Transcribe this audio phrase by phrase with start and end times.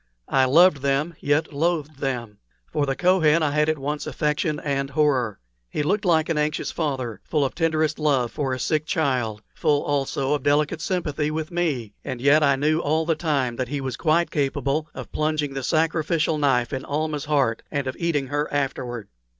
[0.29, 2.39] I loved them, yet loathed them;
[2.73, 5.39] for the Kohen I had at once affection and horror.
[5.69, 9.83] He looked like an anxious father, full of tenderest love for a sick child full
[9.83, 13.79] also of delicate sympathy with me; and yet I knew all the time that he
[13.79, 18.51] was quite capable of plunging the sacrificial knife in Almah's heart and of eating her
[18.51, 19.07] afterward.